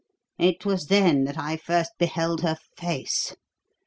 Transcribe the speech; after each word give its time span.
It 0.39 0.65
was 0.65 0.87
then 0.87 1.25
that 1.25 1.37
I 1.37 1.57
first 1.57 1.91
beheld 1.99 2.41
her 2.41 2.57
face. 2.75 3.35